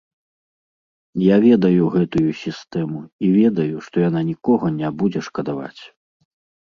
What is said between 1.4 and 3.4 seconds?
ведаю гэтую сістэму і